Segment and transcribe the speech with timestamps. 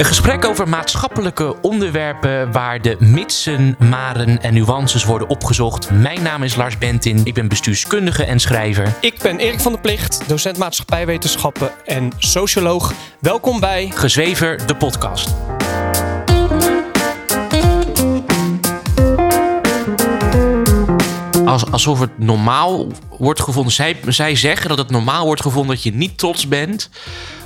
[0.00, 5.90] Een gesprek over maatschappelijke onderwerpen waar de mitsen, maren en nuances worden opgezocht.
[5.90, 8.96] Mijn naam is Lars Bentin, ik ben bestuurskundige en schrijver.
[9.00, 12.92] Ik ben Erik van der Plicht, docent maatschappijwetenschappen en socioloog.
[13.18, 15.34] Welkom bij Gezwever, de podcast.
[21.44, 22.86] Als, alsof het normaal
[23.18, 23.72] wordt gevonden.
[23.72, 26.90] Zij, zij zeggen dat het normaal wordt gevonden dat je niet trots bent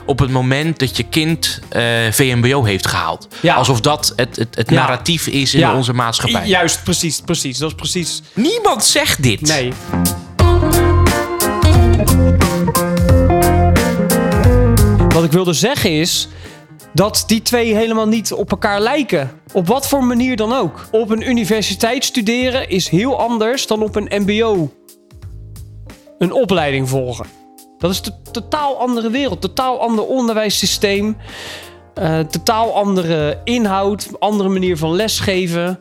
[0.06, 3.28] op het moment dat je kind eh, VMBO heeft gehaald.
[3.42, 3.54] Ja.
[3.54, 5.76] Alsof dat het, het, het narratief is in Ja.
[5.76, 6.46] onze maatschappij.
[6.46, 7.58] Juist, precies, precies.
[7.58, 8.22] Dat is precies.
[8.34, 9.40] Niemand zegt dit.
[9.40, 9.72] Nee.
[15.08, 16.28] Wat ik wilde zeggen is
[16.92, 19.30] dat die twee helemaal niet op elkaar lijken.
[19.52, 20.86] Op wat voor manier dan ook.
[20.90, 24.72] Op een universiteit studeren is heel anders dan op een MBO
[26.18, 27.26] een opleiding volgen.
[27.84, 31.16] Dat is een totaal andere wereld, totaal ander onderwijssysteem,
[31.94, 35.80] eh, totaal andere inhoud, andere manier van lesgeven,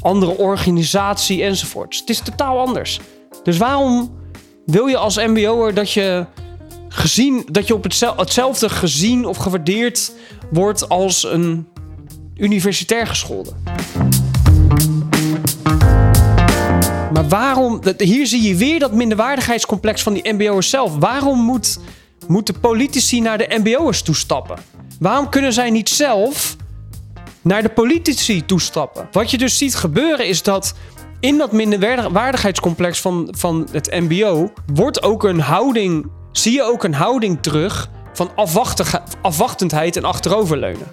[0.00, 2.00] andere organisatie enzovoorts.
[2.00, 3.00] Het is totaal anders.
[3.42, 4.18] Dus waarom
[4.64, 6.26] wil je als MBO'er dat je
[6.88, 10.12] gezien dat je op hetzel- hetzelfde gezien of gewaardeerd
[10.50, 11.68] wordt als een
[12.36, 13.52] universitair geschoolde?
[17.16, 20.96] Maar waarom, hier zie je weer dat minderwaardigheidscomplex van die MBO'ers zelf.
[20.96, 21.78] Waarom moet,
[22.26, 24.58] moeten politici naar de MBO'ers toestappen?
[25.00, 26.56] Waarom kunnen zij niet zelf
[27.42, 29.08] naar de politici toestappen?
[29.12, 30.74] Wat je dus ziet gebeuren is dat
[31.20, 36.94] in dat minderwaardigheidscomplex van, van het MBO wordt ook een houding, zie je ook een
[36.94, 38.30] houding terug van
[39.22, 40.86] afwachtendheid en achteroverleunen.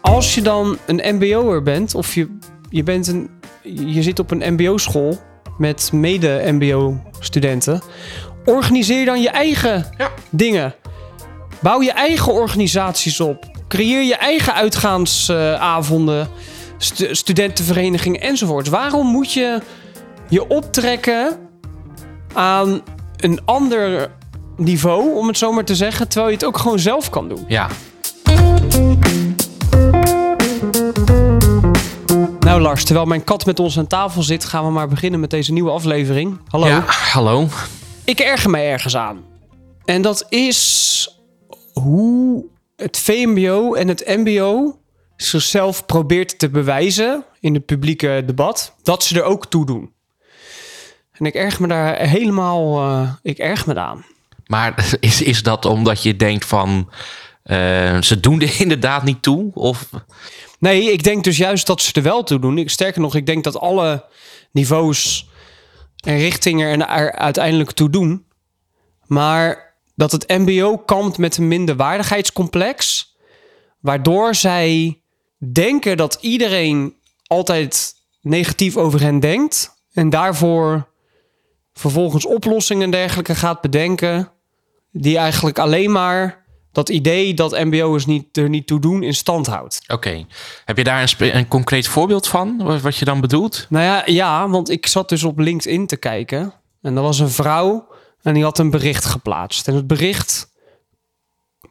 [0.00, 2.38] Als je dan een MBO'er bent, of je,
[2.70, 3.30] je, bent een,
[3.62, 5.18] je zit op een MBO-school
[5.58, 7.82] met mede-MBO-studenten,
[8.44, 10.10] organiseer dan je eigen Ja.
[10.30, 10.74] dingen.
[11.60, 13.44] Bouw je eigen organisaties op.
[13.68, 16.28] Creëer je eigen uitgaansavonden,
[16.78, 18.68] stu- studentenverenigingen enzovoort.
[18.68, 19.60] Waarom moet je
[20.28, 21.36] je optrekken
[22.32, 22.80] aan
[23.16, 24.10] een ander
[24.56, 27.44] niveau, om het zo maar te zeggen, terwijl je het ook gewoon zelf kan doen?
[27.48, 27.68] Ja.
[32.60, 35.30] Nou Lars, terwijl mijn kat met ons aan tafel zit, gaan we maar beginnen met
[35.30, 36.40] deze nieuwe aflevering.
[36.48, 36.66] Hallo.
[36.66, 37.48] ja, hallo.
[38.04, 39.24] Ik erger mij ergens aan.
[39.84, 41.20] En dat is
[41.72, 42.44] hoe
[42.76, 44.78] het VMBO en het MBO
[45.16, 49.92] zichzelf probeert te bewijzen in het publieke debat dat ze er ook toe doen.
[51.12, 54.04] En ik erg me daar helemaal, eh, ik erg me aan.
[54.46, 56.90] Maar is, is dat omdat je denkt van...
[57.42, 59.50] eh, ze doen er inderdaad niet toe?
[59.54, 59.88] Of...
[60.60, 62.68] Nee, ik denk dus juist dat ze er wel toe doen.
[62.68, 64.04] Sterker nog, ik denk dat alle
[64.50, 65.28] niveaus
[66.04, 68.26] en richtingen er uiteindelijk toe doen.
[69.06, 73.08] Maar dat het MBO kampt met een minderwaardigheidscomplex.
[73.80, 75.00] Waardoor zij
[75.52, 76.94] denken dat iedereen
[77.26, 79.70] altijd negatief over hen denkt.
[79.92, 80.88] En daarvoor
[81.72, 84.32] vervolgens oplossingen en dergelijke gaat bedenken.
[84.92, 86.39] Die eigenlijk alleen maar
[86.72, 89.80] dat idee dat MBO'ers niet, er niet toe doen in stand houdt.
[89.86, 90.24] Oké.
[90.64, 92.80] Heb je daar een, een concreet voorbeeld van?
[92.82, 93.66] Wat, je dan bedoelt?
[93.68, 96.52] Nou ja, ja, want ik zat dus op LinkedIn te kijken.
[96.82, 97.88] En er was een vrouw
[98.22, 99.68] en die had een bericht geplaatst.
[99.68, 100.52] En het bericht,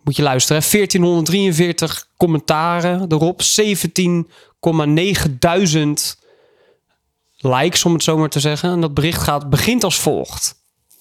[0.03, 3.41] moet je luisteren, hè, 1443 commentaren erop.
[3.41, 6.17] 17,9 duizend
[7.37, 8.71] likes, om het zo maar te zeggen.
[8.71, 10.58] En dat bericht gaat, begint als volgt.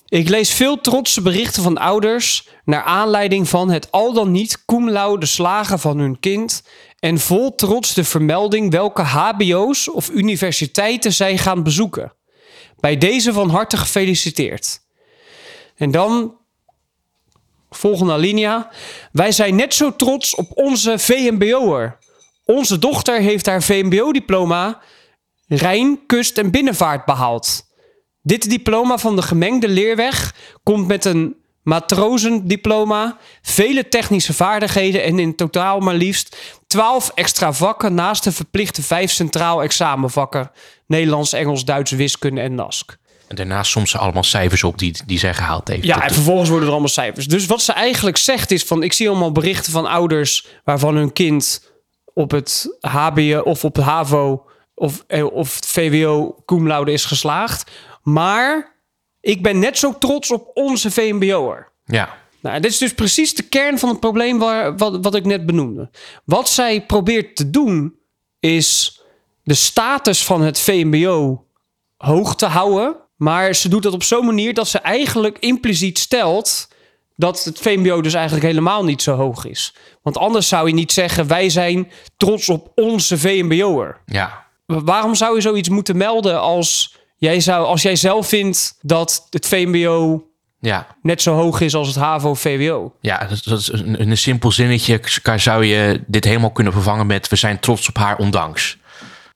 [0.08, 4.90] Ik lees veel trotse berichten van ouders naar aanleiding van het al dan niet cum
[4.90, 6.62] laude slagen van hun kind
[6.98, 12.12] en vol trots de vermelding welke HBO's of universiteiten zij gaan bezoeken.
[12.80, 14.80] Bij deze van harte gefeliciteerd.
[15.76, 16.36] En dan,
[17.70, 18.70] volgende alinea.
[19.12, 21.98] Wij zijn net zo trots op onze VMBO'er.
[22.44, 24.80] Onze dochter heeft haar VMBO-diploma
[25.46, 27.67] Rijn, Kust en Binnenvaart behaald.
[28.28, 35.36] Dit diploma van de gemengde leerweg komt met een matrozendiploma, vele technische vaardigheden en in
[35.36, 36.36] totaal maar liefst
[36.66, 40.50] 12 extra vakken naast de verplichte 5 centraal examenvakken:
[40.86, 42.96] Nederlands, Engels, Duits, wiskunde en NASC.
[43.28, 45.84] En daarnaast soms allemaal cijfers op die, die zij gehaald heeft.
[45.84, 47.26] Ja, en vervolgens worden er allemaal cijfers.
[47.26, 48.82] Dus wat ze eigenlijk zegt is van...
[48.82, 50.46] ik zie allemaal berichten van ouders...
[50.64, 51.70] waarvan hun kind
[52.14, 54.44] op het HBO of op het HAVO...
[54.74, 57.70] of, eh, of het VWO cum laude is geslaagd.
[58.12, 58.76] Maar
[59.20, 61.72] ik ben net zo trots op onze VMBO'er.
[61.84, 62.16] ja.
[62.40, 65.46] Nou, dit is dus precies de kern van het probleem waar, wat, wat ik net
[65.46, 65.90] benoemde.
[66.24, 67.94] Wat zij probeert te doen
[68.40, 69.00] is
[69.42, 71.44] de status van het VMBO
[71.96, 72.96] hoog te houden.
[73.16, 76.68] Maar ze doet dat op zo'n manier dat ze eigenlijk impliciet stelt
[77.16, 79.74] dat het VMBO dus eigenlijk helemaal niet zo hoog is.
[80.02, 84.00] Want anders zou je niet zeggen, wij zijn trots op onze VMBO'er.
[84.06, 89.26] Ja, Waarom zou je zoiets moeten melden als jij, zou, als jij zelf vindt dat
[89.30, 90.22] het VMBO
[90.60, 90.86] ja.
[91.02, 92.92] net zo hoog is als het HAVO-VWO?
[93.00, 95.00] Ja, dat, dat is een, een simpel zinnetje.
[95.36, 97.28] Zou je dit helemaal kunnen vervangen met...
[97.28, 98.78] we zijn trots op haar ondanks.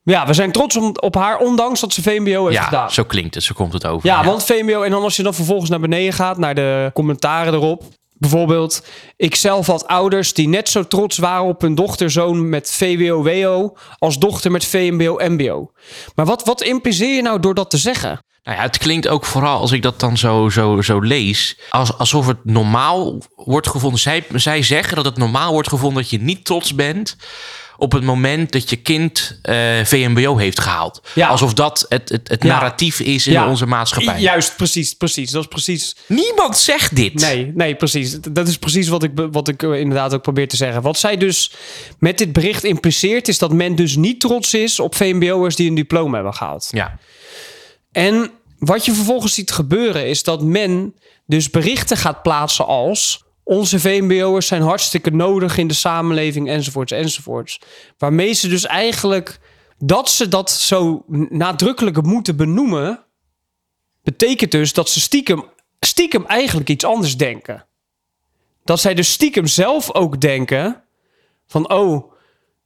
[0.05, 2.91] Ja, we zijn trots op haar, ondanks dat ze VMBO heeft Ja, gedaan.
[2.91, 3.45] zo klinkt het.
[3.45, 4.09] Zo komt het over.
[4.09, 7.55] Ja, want VMBO, en dan als je dan vervolgens naar beneden gaat, naar de commentaren
[7.55, 7.85] erop.
[8.23, 8.87] Bijvoorbeeld,
[9.17, 14.19] ik zelf had ouders die net zo trots waren op hun dochterzoon met VWO-WO als
[14.19, 15.73] dochter met VMBO-MBO.
[16.15, 18.25] Maar wat, wat impliceer je nou door dat te zeggen?
[18.43, 21.99] Nou ja, het klinkt ook vooral als ik dat dan zo, zo, zo lees, als,
[21.99, 24.01] alsof het normaal wordt gevonden.
[24.01, 27.17] Zij, zij zeggen dat het normaal wordt gevonden dat je niet trots bent
[27.83, 31.03] op het moment dat je kind eh, VMBO heeft gehaald.
[31.15, 31.29] Ja.
[31.29, 34.21] Alsof dat het, het, het narratief is in onze maatschappij.
[34.21, 35.31] Juist, precies, precies.
[35.31, 35.97] Dat is precies.
[36.07, 37.15] Niemand zegt dit.
[37.15, 38.21] Nee, nee, precies.
[38.21, 40.83] Dat is precies wat ik, wat ik eh, inderdaad ook probeer te zeggen.
[40.83, 41.53] Wat zij dus
[41.99, 45.75] met dit bericht impliceert, is dat men dus niet trots is op VMBO'ers die een
[45.75, 46.69] diploma hebben gehaald.
[46.71, 46.99] Ja,
[47.93, 50.95] En wat je vervolgens ziet gebeuren is dat men
[51.27, 57.61] dus berichten gaat plaatsen als onze VMBO'ers zijn hartstikke nodig in de samenleving enzovoorts enzovoorts.
[57.99, 59.41] Waarmee ze dus eigenlijk
[59.79, 63.05] dat ze dat zo nadrukkelijk moeten benoemen,
[64.03, 65.45] betekent dus dat ze stiekem,
[65.81, 67.67] stiekem eigenlijk iets anders denken.
[68.65, 70.83] Dat zij dus stiekem zelf ook denken
[71.47, 72.13] van oh,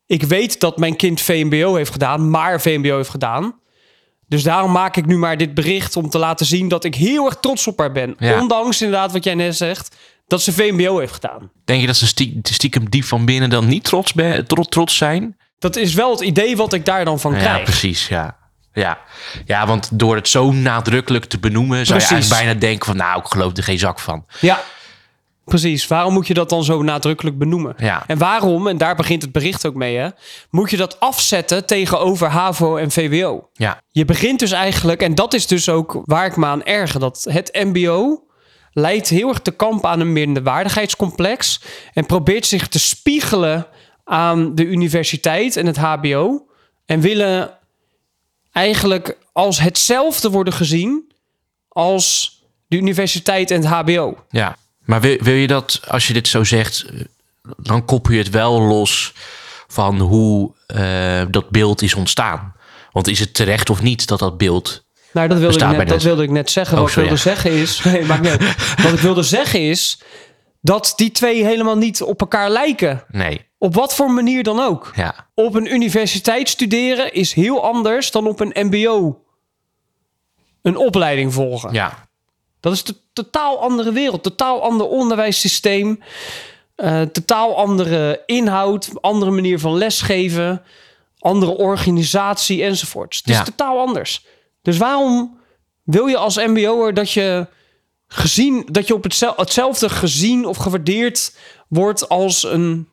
[0.06, 3.61] ik weet dat mijn kind VMBO heeft gedaan, maar VMBO heeft gedaan.
[4.28, 7.25] Dus daarom maak ik nu maar dit bericht om te laten zien dat ik heel
[7.25, 8.14] erg trots op haar ben.
[8.19, 8.40] Ja.
[8.40, 9.96] Ondanks inderdaad wat jij net zegt,
[10.26, 11.50] dat ze VMBO heeft gedaan.
[11.64, 14.12] denk je dat ze stie- stiekem diep van binnen dan niet trots,
[14.69, 15.37] trots zijn?
[15.58, 17.62] Dat is wel het idee wat ik daar dan van Ja, krijg.
[17.62, 18.37] precies, ja.
[18.73, 18.99] Ja.
[19.44, 21.87] ja, want door het zo nadrukkelijk te benoemen...
[21.87, 22.96] zou je eigenlijk bijna denken van...
[22.96, 24.26] nou, ik geloof er geen zak van.
[24.40, 24.61] Ja,
[25.44, 25.87] precies.
[25.87, 27.75] Waarom moet je dat dan zo nadrukkelijk benoemen?
[27.78, 28.05] Ja.
[28.06, 30.08] En waarom, en daar begint het bericht ook mee, hè,
[30.50, 33.49] moet je dat afzetten tegenover HAVO en VWO?
[33.52, 37.00] Ja, Je begint dus eigenlijk, en dat is dus ook waar ik me aan erger,
[37.00, 38.25] dat het MBO
[38.78, 41.61] leidt heel erg te kamp aan een minderwaardigheidscomplex
[41.93, 43.67] en probeert zich te spiegelen
[44.05, 46.49] aan de universiteit en het HBO
[46.84, 47.58] en willen
[48.52, 51.12] eigenlijk als hetzelfde worden gezien
[51.69, 54.25] als de universiteit en het HBO.
[54.31, 54.56] ja.
[54.84, 56.87] Maar wil, wil je dat, als je dit zo zegt...
[57.56, 59.12] dan koppel je het wel los
[59.67, 62.55] van hoe eh, dat beeld is ontstaan.
[62.93, 64.86] Want is het terecht of niet dat dat beeld...
[65.16, 66.74] Nou, dat wilde, ik net, dat wilde ik net zeggen.
[66.76, 67.16] Oh, wat ik wilde ja.
[67.16, 67.82] zeggen is...
[67.84, 68.42] Nee, maakt niet uit.
[68.82, 70.00] Wat ik wilde zeggen is...
[70.60, 73.04] dat die twee helemaal niet op elkaar lijken.
[73.08, 74.92] Nee, Op wat voor manier dan ook.
[74.96, 75.28] ja.
[75.34, 79.20] Op een universiteit studeren is heel anders dan op een mbo
[80.62, 81.72] een opleiding volgen.
[81.72, 82.08] Ja,
[82.60, 84.22] Dat is een totaal andere wereld.
[84.22, 86.00] Totaal ander onderwijssysteem.
[86.74, 88.90] eh, totaal andere inhoud.
[89.00, 90.62] Andere manier van lesgeven.
[91.18, 93.16] Andere organisatie enzovoorts.
[93.18, 93.42] Het is Ja.
[93.42, 94.24] totaal anders.
[94.66, 95.38] Dus waarom
[95.82, 97.46] wil je als mbo'er dat je
[98.06, 101.36] gezien dat je op hetzel- hetzelfde gezien of gewaardeerd
[101.68, 102.88] wordt als een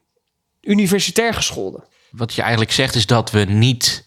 [0.62, 1.84] universitair geschoolde?
[2.12, 4.03] wat je eigenlijk zegt is dat we niet...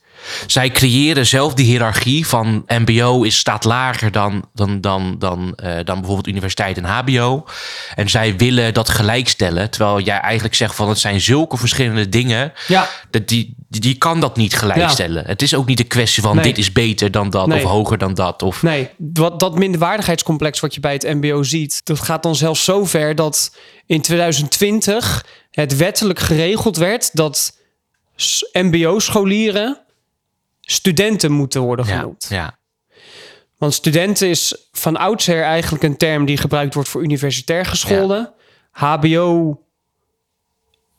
[0.46, 5.74] Zij creëren zelf die hiërarchie van MBO is, staat lager dan, dan, dan, dan, eh,
[5.84, 7.44] dan bijvoorbeeld universiteit en HBO.
[7.94, 9.70] En zij willen dat gelijkstellen.
[9.70, 12.52] Terwijl jij eigenlijk zegt van het zijn zulke verschillende dingen.
[12.66, 12.88] Ja.
[13.10, 15.26] Dat die, die, die kan dat niet gelijkstellen.
[15.26, 16.44] Het is ook niet een kwestie van Nee.
[16.44, 17.64] dit is beter dan dat Nee.
[17.64, 18.42] of hoger dan dat.
[18.42, 22.64] Of, Nee, wat, dat minderwaardigheidscomplex wat je bij het MBO ziet, dat gaat dan zelfs
[22.64, 23.56] zo ver dat
[23.86, 27.58] in 2020 het wettelijk geregeld werd dat
[28.52, 29.80] MBO-scholieren
[30.66, 32.26] studenten moeten worden genoemd.
[32.28, 32.58] ja,
[33.58, 38.32] Want studenten is van oudsher eigenlijk een term die gebruikt wordt voor universitair gescholden.
[38.70, 39.60] HBO.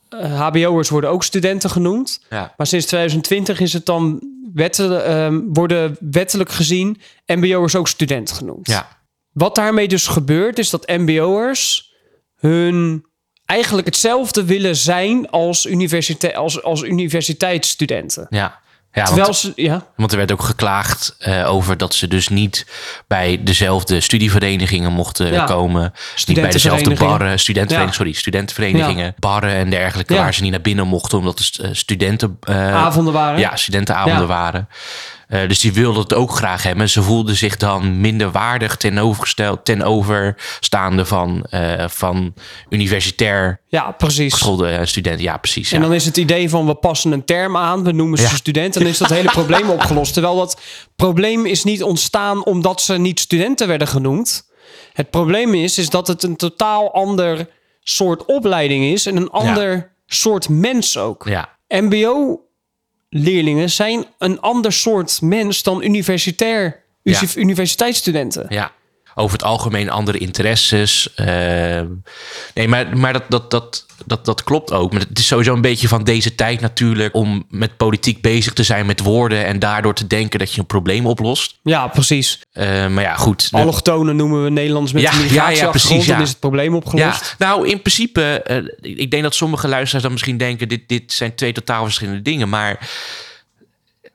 [0.09, 2.25] eh, HBO'ers worden ook studenten genoemd.
[2.29, 4.21] ja, Maar sinds 2020 is het dan
[4.55, 8.67] ehm, worden wettelijk gezien MBO'ers ook student genoemd.
[8.67, 8.87] ja,
[9.31, 11.93] Wat daarmee dus gebeurt, is dat MBO'ers
[12.35, 13.05] hun
[13.45, 18.27] eigenlijk hetzelfde willen zijn als, universite als, als universiteitsstudenten.
[18.29, 18.65] ja.
[18.97, 22.27] Ja, Terwijl want, ze, ja, want er werd ook geklaagd eh, over dat ze dus
[22.27, 22.65] niet
[23.07, 25.43] bij dezelfde studieverenigingen mochten Ja.
[25.45, 25.93] komen.
[26.25, 27.91] Niet bij dezelfde barren, studentenverenigingen, Ja.
[27.91, 32.37] sorry, studentenverenigingen, barren en dergelijke, waar ze niet naar binnen mochten, omdat het eh, studenten...
[32.41, 33.39] eh, avonden waren.
[33.39, 34.67] Ja, studentenavonden waren.
[35.27, 36.89] Eh, dus die wilden het ook graag hebben.
[36.89, 42.33] Ze voelden zich dan minder waardig ten overgesteld, ten overstaande van, eh, van
[42.69, 44.33] universitair ja, precies.
[44.33, 45.23] geschoolde eh, studenten.
[45.23, 45.71] Ja, precies.
[45.71, 45.85] En Ja.
[45.85, 48.29] dan is het idee van we passen een term aan, we noemen ze Ja.
[48.29, 50.13] student en dan is dat hele probleem opgelost.
[50.13, 50.61] Terwijl dat
[50.95, 54.45] probleem is niet ontstaan omdat ze niet studenten werden genoemd,
[54.93, 57.49] Het probleem is, is dat het een totaal ander
[57.81, 61.25] soort opleiding is en een ander soort mens ook.
[61.29, 61.57] Ja,
[63.09, 67.21] MBO-leerlingen zijn een ander soort mens dan universitair, Ja.
[67.35, 68.45] universiteitsstudenten.
[68.49, 68.71] ja.
[69.19, 71.13] Over het algemeen andere interesses.
[71.15, 71.87] ehm.
[72.53, 74.91] nee, maar, maar dat, dat, dat, dat, dat klopt ook.
[74.91, 77.15] Maar het is sowieso een beetje van deze tijd natuurlijk...
[77.15, 79.45] om met politiek bezig te zijn met woorden...
[79.45, 81.57] en daardoor te denken dat je een probleem oplost.
[81.63, 82.39] Ja, precies.
[82.51, 83.49] Eh, maar ja, goed.
[83.51, 86.13] Allochtonen noemen we Nederlands met Ja, een ja, ja, precies, ja.
[86.13, 87.35] Dan is het probleem Ja, opgelost.
[87.37, 91.35] nou in principe, eh, ik denk dat sommige luisteraars dan misschien denken: dit, dit zijn
[91.35, 92.49] twee totaal verschillende dingen.
[92.49, 92.89] Maar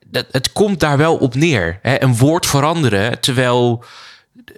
[0.05, 1.79] dat, het komt daar wel op neer.
[1.81, 2.01] Hè?
[2.03, 3.83] Een woord veranderen, terwijl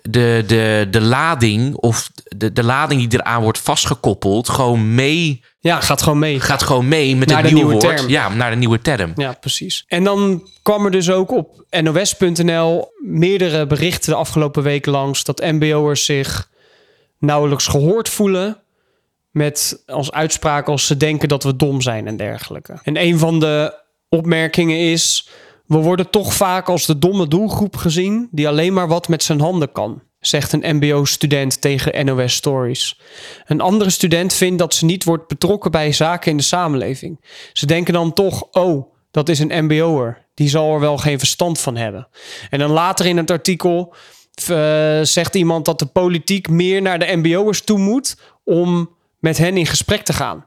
[0.02, 5.82] de, de, de lading of de, de lading die eraan wordt vastgekoppeld, gewoon mee, Ja,
[5.82, 6.40] gaat gewoon mee.
[6.40, 7.98] gaat gewoon mee met Naar het de nieuwe, nieuwe woord.
[7.98, 8.10] term.
[8.12, 9.12] Ja, naar de nieuwe term.
[9.16, 9.84] Ja, precies.
[9.88, 15.42] En dan kwam er dus ook op nos.nl meerdere berichten de afgelopen week langs dat
[15.42, 16.50] MBO'ers zich
[17.20, 18.58] nauwelijks gehoord voelen.
[19.32, 22.80] Met als uitspraak als ze denken dat we dom zijn en dergelijke.
[22.84, 23.74] En een van de
[24.10, 25.30] opmerkingen is:
[25.68, 29.40] we worden toch vaak als de domme doelgroep gezien die alleen maar wat met zijn
[29.40, 30.02] handen kan.
[30.20, 33.00] Zegt een MBO-student tegen NOS Stories.
[33.46, 37.26] Een andere student vindt dat ze niet wordt betrokken bij zaken in de samenleving.
[37.54, 40.26] Ze denken dan toch, oh, dat is een MBO'er.
[40.34, 42.08] Die zal er wel geen verstand van hebben.
[42.50, 43.96] En dan later in het artikel
[44.48, 49.58] eh, zegt iemand dat de politiek meer naar de MBO'ers toe moet om met hen
[49.58, 50.46] in gesprek te gaan.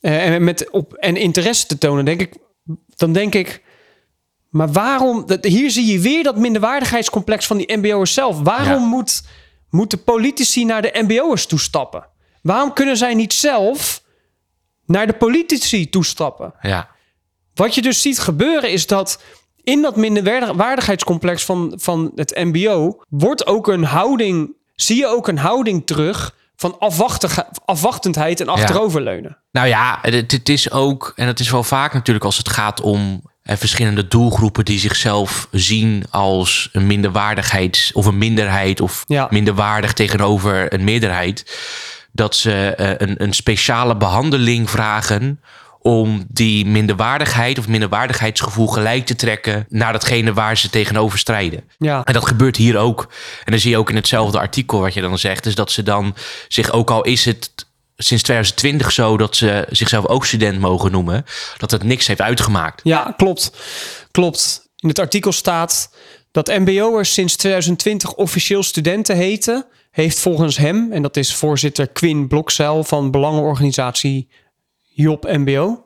[0.00, 2.34] Eh, en, met, op, en interesse te tonen, denk ik,
[2.96, 3.62] dan denk ik.
[4.50, 5.26] Maar waarom?
[5.26, 8.40] dat- Hier zie je weer dat minderwaardigheidscomplex van die MBO'ers zelf.
[8.40, 8.88] Waarom Ja.
[8.88, 9.22] moet,
[9.70, 12.06] moeten politici naar de MBO'ers toestappen?
[12.42, 14.02] Waarom kunnen zij niet zelf
[14.86, 16.54] naar de politici toestappen?
[16.60, 16.88] Ja,
[17.54, 19.22] Wat je dus ziet gebeuren is dat
[19.62, 25.38] in dat minderwaardigheidscomplex van, van het MBO wordt ook een houding, zie je ook een
[25.38, 26.78] houding terug van
[27.64, 29.38] afwachtendheid en achteroverleunen.
[29.52, 32.80] Nou ja, het, het is ook, en het is wel vaak natuurlijk als het gaat
[32.80, 39.26] om eh, verschillende doelgroepen die zichzelf zien als een minderwaardigheid of een minderheid of Ja.
[39.30, 41.58] minderwaardig tegenover een meerderheid,
[42.12, 45.40] dat ze eh, een, een speciale behandeling vragen
[45.82, 51.64] om die minderwaardigheid of minderwaardigheidsgevoel gelijk te trekken naar datgene waar ze tegenover strijden.
[51.78, 53.08] Ja, En dat gebeurt hier ook.
[53.44, 55.82] En dan zie je ook in hetzelfde artikel wat je dan zegt, is dat ze
[55.82, 56.14] dan
[56.48, 57.50] zich ook al is het
[58.02, 61.24] sinds 2020 zo dat ze zichzelf ook student mogen noemen,
[61.56, 62.80] dat het niks heeft uitgemaakt.
[62.84, 63.52] ja klopt.
[64.10, 64.68] Klopt.
[64.76, 65.90] In het artikel staat
[66.30, 72.28] dat MBO'ers sinds 2020 officieel studenten heten, heeft volgens hem, en dat is voorzitter Quinn
[72.28, 74.28] Blokzeil van belangenorganisatie
[74.94, 75.84] Job MBO,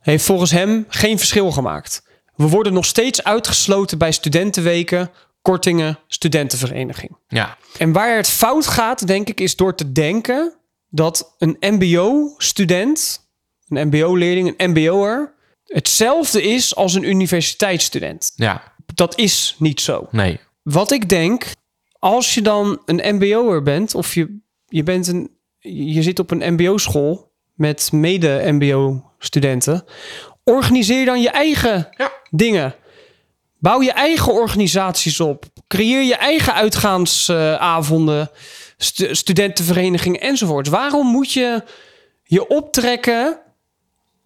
[0.00, 2.02] heeft volgens hem geen verschil gemaakt.
[2.34, 5.10] We worden nog steeds uitgesloten bij studentenweken,
[5.42, 7.16] kortingen, studentenvereniging.
[7.28, 10.59] Ja, En waar het fout gaat, denk ik, is door te denken
[10.90, 13.28] dat een MBO-student,
[13.68, 18.32] een MBO-leerling, een MBO'er, hetzelfde is als een universiteitsstudent.
[18.34, 18.62] ja,
[18.94, 20.08] Dat is niet zo.
[20.10, 20.40] nee.
[20.62, 21.52] Wat ik denk,
[21.98, 26.52] als je dan een MBO'er bent, of je, je, bent een, je zit op een
[26.54, 29.84] MBO-school met mede-MBO-studenten,
[30.44, 32.12] organiseer dan je eigen Ja.
[32.30, 32.74] dingen.
[33.58, 35.44] Bouw je eigen organisaties op.
[35.68, 38.30] Creëer je eigen uitgaansavonden,
[38.82, 40.68] stu- studentenverenigingen enzovoort.
[40.68, 41.62] Waarom moet je
[42.24, 43.40] je optrekken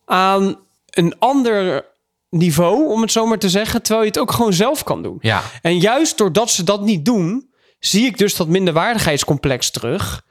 [0.05, 0.59] aan
[0.91, 1.85] een ander
[2.31, 5.19] niveau, om het zo maar te zeggen, terwijl je het ook gewoon zelf kan doen?
[5.21, 10.23] Ja, En juist doordat ze dat niet doen, zie ik dus dat minderwaardigheidscomplex terug.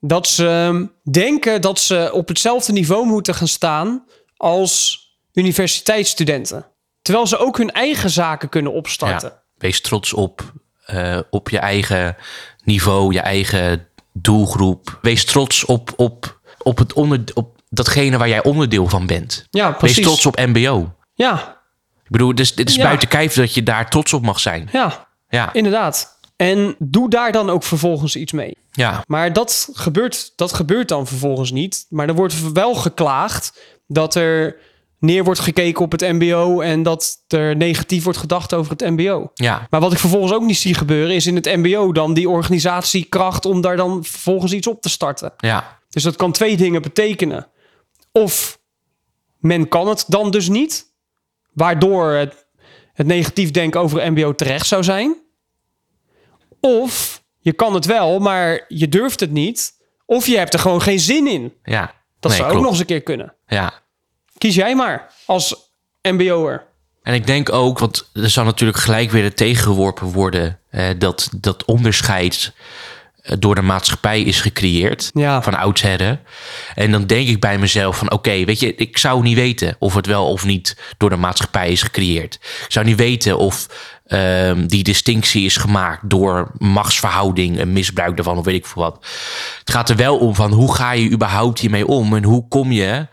[0.00, 4.04] Dat ze denken dat ze op hetzelfde niveau moeten gaan staan
[4.36, 4.98] als
[5.32, 6.66] universiteitsstudenten.
[7.02, 9.28] Terwijl ze ook hun eigen zaken kunnen opstarten.
[9.28, 9.42] ja.
[9.56, 10.52] Wees trots op,
[10.92, 12.16] eh, op je eigen
[12.64, 14.98] niveau, je eigen doelgroep.
[15.02, 19.46] Wees trots op, op, op, het onder, op datgene waar jij onderdeel van bent.
[19.50, 19.96] Ja, precies.
[19.96, 20.92] Wees trots op MBO.
[21.14, 21.58] Ja,
[22.04, 22.82] Ik bedoel, dus, dit is Ja.
[22.82, 24.68] buiten kijf dat je daar trots op mag zijn.
[24.72, 26.18] ja, Ja, inderdaad.
[26.36, 28.56] En doe daar dan ook vervolgens iets mee.
[28.72, 31.86] ja, Maar dat gebeurt, dat gebeurt dan vervolgens niet.
[31.88, 34.56] Maar er wordt wel geklaagd dat er
[35.00, 39.30] neer wordt gekeken op het MBO en dat er negatief wordt gedacht over het MBO.
[39.34, 39.66] ja.
[39.70, 43.44] Maar wat ik vervolgens ook niet zie gebeuren, is in het MBO dan die organisatiekracht
[43.44, 45.32] om daar dan vervolgens iets op te starten.
[45.36, 45.78] ja.
[45.90, 47.46] Dus dat kan twee dingen betekenen.
[48.12, 48.58] Of
[49.38, 50.86] men kan het dan dus niet,
[51.52, 52.46] waardoor het,
[52.92, 55.16] het negatief denken over MBO terecht zou zijn.
[56.60, 59.72] Of je kan het wel, maar je durft het niet.
[60.06, 61.52] Of je hebt er gewoon geen zin in.
[61.62, 63.34] Ja, Dat Nee, zou ook nog eens een keer kunnen.
[63.46, 63.72] Ja,
[64.40, 65.56] Kies jij maar als
[66.02, 66.66] MBO'er.
[67.02, 70.58] En ik denk ook, want er zal natuurlijk gelijk weer tegengeworpen worden...
[70.70, 72.52] Eh, dat dat onderscheid
[73.22, 75.10] eh, door de maatschappij is gecreëerd.
[75.12, 75.42] Ja.
[75.42, 76.20] Van oudsherren.
[76.74, 78.10] En dan denk ik bij mezelf van...
[78.10, 81.70] oké, weet je, ik zou niet weten of het wel of niet door de maatschappij
[81.70, 82.34] is gecreëerd.
[82.42, 83.66] Ik zou niet weten of
[84.06, 87.58] ehm, die distinctie is gemaakt door machtsverhouding...
[87.58, 89.06] en misbruik daarvan of weet ik veel wat.
[89.58, 92.16] Het gaat er wel om van hoe ga je überhaupt hiermee om...
[92.16, 93.06] en hoe kom je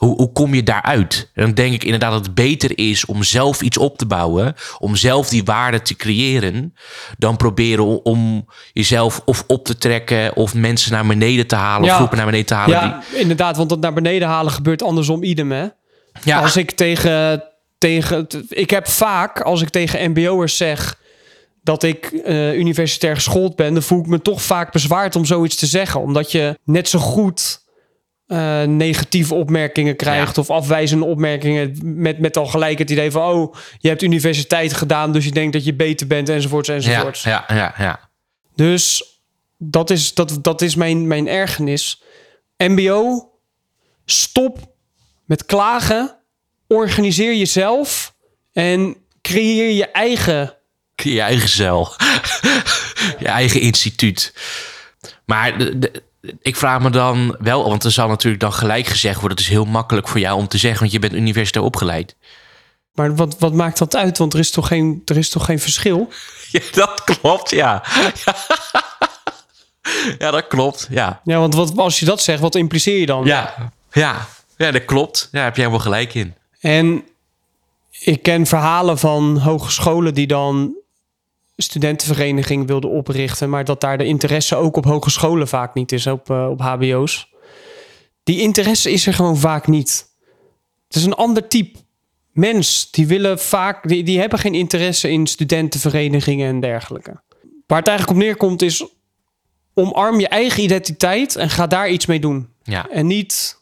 [0.00, 1.30] hoe, hoe kom je daaruit?
[1.34, 4.54] En dan denk ik inderdaad dat het beter is om zelf iets op te bouwen,
[4.78, 6.74] om zelf die waarde te creëren,
[7.18, 11.90] dan proberen om jezelf of op te trekken of mensen naar beneden te halen Ja.
[11.90, 12.74] of groepen naar beneden te halen.
[12.74, 15.66] Ja, inderdaad, want dat naar beneden halen gebeurt andersom idem, hè?
[16.24, 17.42] ja, Als ik tegen,
[17.78, 18.26] tegen...
[18.48, 20.98] Ik heb vaak, als ik tegen mbo'ers zeg
[21.62, 23.72] dat ik eh, universitair geschoold ben...
[23.74, 26.00] dan voel ik me toch vaak bezwaard om zoiets te zeggen.
[26.00, 27.59] Omdat je net zo goed
[28.30, 30.38] eh, negatieve opmerkingen krijgt...
[30.38, 33.22] of afwijzende opmerkingen met, met al gelijk het idee van...
[33.22, 37.22] oh, je hebt universiteit gedaan, dus je denkt dat je beter bent, enzovoorts, ja, enzovoorts.
[37.22, 38.10] ja, ja, ja.
[38.54, 39.04] Dus
[39.58, 42.02] dat is, dat, dat is mijn, mijn ergernis.
[42.56, 43.30] MBO,
[44.04, 44.58] stop
[45.24, 46.16] met klagen.
[46.68, 48.14] Organiseer jezelf
[48.52, 50.56] en creëer je eigen.
[50.94, 51.94] Je eigen cel.
[53.18, 54.34] je eigen instituut.
[55.24, 56.02] Maar de- de-
[56.40, 59.52] ik vraag me dan wel, want er zal natuurlijk dan gelijk gezegd worden: het is
[59.52, 62.16] heel makkelijk voor jou om te zeggen, want je bent universitair opgeleid.
[62.94, 64.18] Maar wat, wat maakt dat uit?
[64.18, 66.08] Want er is toch geen, er is toch geen verschil?
[66.50, 67.82] Ja, dat klopt, ja.
[70.18, 71.20] Ja, dat klopt, ja.
[71.24, 73.24] Ja, want wat, als je dat zegt, wat impliceer je dan?
[73.24, 75.18] Ja, ja, ja dat klopt.
[75.20, 76.34] Ja, daar heb jij helemaal gelijk in.
[76.60, 77.04] En
[78.00, 80.74] ik ken verhalen van hogescholen die dan
[81.62, 86.30] studentenvereniging wilden oprichten, maar dat daar de interesse ook op hogescholen vaak niet is, op,
[86.30, 87.32] eh, op HBO's.
[88.22, 90.08] Die interesse is er gewoon vaak niet.
[90.86, 91.78] Het is een ander type
[92.32, 92.90] mens.
[92.90, 97.22] Die willen vaak, die, die hebben geen interesse in studentenverenigingen en dergelijke.
[97.66, 98.84] Waar het eigenlijk op neerkomt is
[99.74, 102.48] omarm je eigen identiteit en ga daar iets mee doen.
[102.62, 103.60] Ja, En niet,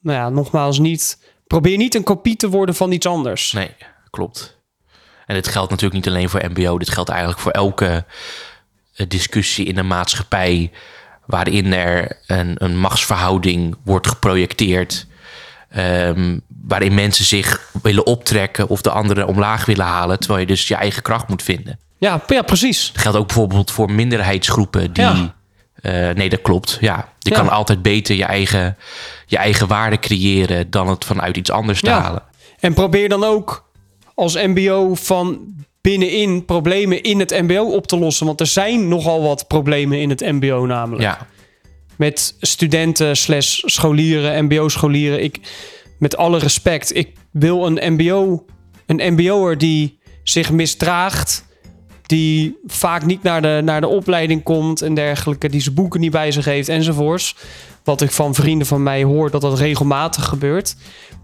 [0.00, 1.18] nou ja, nogmaals niet.
[1.46, 3.52] Probeer niet een kopie te worden van iets anders.
[3.52, 3.70] nee,
[4.10, 4.57] klopt.
[5.28, 6.78] En dit geldt natuurlijk niet alleen voor MBO.
[6.78, 8.04] Dit geldt eigenlijk voor elke
[8.94, 10.70] eh, discussie in de maatschappij.
[11.26, 15.06] waarin er een, een machtsverhouding wordt geprojecteerd.
[15.70, 20.18] ehm, waarin mensen zich willen optrekken of de anderen omlaag willen halen.
[20.18, 21.78] terwijl je dus je eigen kracht moet vinden.
[21.98, 22.90] Ja, ja precies.
[22.92, 25.04] Dat geldt ook bijvoorbeeld voor minderheidsgroepen die.
[25.04, 25.34] Ja.
[25.82, 26.78] eh, nee, dat klopt.
[26.80, 27.36] Ja, je Ja.
[27.36, 28.76] kan altijd beter je eigen,
[29.26, 32.00] je eigen waarde creëren dan het vanuit iets anders te Ja.
[32.00, 32.22] halen.
[32.60, 33.67] En probeer dan ook
[34.18, 38.26] als MBO van binnenin problemen in het MBO op te lossen.
[38.26, 41.02] Want er zijn nogal wat problemen in het MBO namelijk.
[41.02, 41.26] Ja,
[41.96, 45.22] Met studenten slash scholieren, MBO-scholieren.
[45.22, 45.40] Ik,
[45.98, 48.44] met alle respect, ik wil een MBO,
[48.86, 51.46] een MBO'er die zich misdraagt.
[52.08, 55.48] Die vaak niet naar de, naar de opleiding komt en dergelijke.
[55.48, 57.36] Die zijn boeken niet bij zich heeft enzovoorts.
[57.84, 60.74] Wat ik van vrienden van mij hoor dat dat regelmatig gebeurt.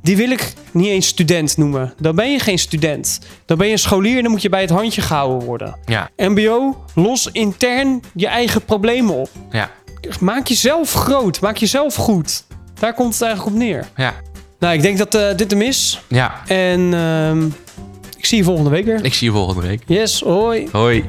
[0.03, 1.95] Die wil ik niet eens student noemen.
[2.01, 3.21] Dan ben je geen student.
[3.47, 5.77] Dan ben je een scholier en dan moet je bij het handje gehouden worden.
[5.85, 9.29] ja, MBO, los intern je eigen problemen op.
[9.51, 9.71] ja,
[10.21, 11.41] Maak jezelf groot.
[11.41, 12.45] Maak jezelf goed.
[12.79, 13.89] Daar komt het eigenlijk op neer.
[13.97, 14.15] ja,
[14.59, 16.03] Nou, ik denk dat eh, dit hem is.
[16.09, 16.43] ja.
[16.47, 17.49] En ehm,
[18.25, 19.05] ik zie je volgende week weer.
[19.05, 19.83] Ik zie je volgende week.
[19.87, 20.69] Yes, hoi.
[20.73, 21.05] Hoi.